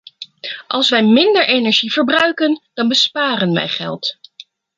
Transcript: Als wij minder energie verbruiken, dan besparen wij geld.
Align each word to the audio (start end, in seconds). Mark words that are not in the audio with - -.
Als 0.67 0.89
wij 0.89 1.03
minder 1.03 1.47
energie 1.47 1.91
verbruiken, 1.93 2.61
dan 2.73 2.87
besparen 2.87 3.53
wij 3.53 3.67
geld. 3.69 4.17